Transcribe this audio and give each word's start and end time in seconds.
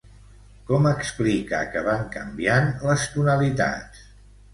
Com 0.69 0.85
explica 0.91 1.59
que 1.75 1.83
van 1.87 2.01
canviant 2.15 2.71
les 2.87 3.05
tonalitats? 3.17 4.01